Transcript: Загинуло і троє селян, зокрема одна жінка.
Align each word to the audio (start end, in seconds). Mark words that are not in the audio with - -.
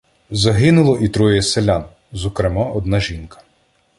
Загинуло 0.31 0.97
і 0.97 1.09
троє 1.09 1.41
селян, 1.41 1.85
зокрема 2.11 2.65
одна 2.71 2.99
жінка. 2.99 3.41